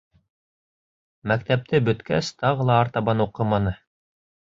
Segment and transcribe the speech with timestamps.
[1.33, 3.79] Мәктәпте бөткәс, тағы ла артабан уҡыманы.